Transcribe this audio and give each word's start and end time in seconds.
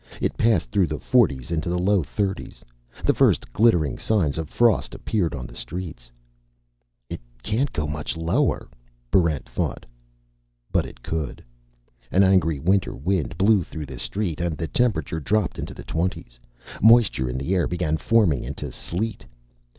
It 0.19 0.35
passed 0.35 0.71
through 0.71 0.87
the 0.87 0.97
forties 0.97 1.51
into 1.51 1.69
the 1.69 1.77
low 1.77 2.01
thirties. 2.01 2.65
The 3.05 3.13
first 3.13 3.53
glittering 3.53 3.99
signs 3.99 4.39
of 4.39 4.49
frost 4.49 4.95
appeared 4.95 5.35
on 5.35 5.45
the 5.45 5.53
streets. 5.53 6.09
It 7.07 7.21
can't 7.43 7.71
go 7.71 7.85
much 7.85 8.17
lower, 8.17 8.67
Barrent 9.11 9.47
thought. 9.47 9.85
But 10.71 10.87
it 10.87 11.03
could. 11.03 11.43
An 12.11 12.23
angry 12.23 12.57
winter 12.57 12.95
wind 12.95 13.37
blew 13.37 13.61
through 13.61 13.85
the 13.85 13.99
streets, 13.99 14.41
and 14.41 14.57
the 14.57 14.67
temperature 14.67 15.19
dropped 15.19 15.59
into 15.59 15.75
the 15.75 15.83
twenties. 15.83 16.39
Moisture 16.81 17.29
in 17.29 17.37
the 17.37 17.53
air 17.53 17.67
began 17.67 17.97
forming 17.97 18.43
into 18.43 18.71
sleet. 18.71 19.23